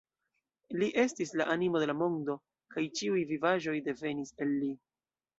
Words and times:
Li 0.83 0.87
estis 1.01 1.33
la 1.41 1.45
animo 1.55 1.81
de 1.83 1.89
la 1.91 1.95
mondo, 1.99 2.35
kaj 2.75 2.85
ĉiuj 2.99 3.21
vivaĵoj 3.33 3.75
devenis 3.89 4.33
el 4.47 4.55
li. 4.63 4.71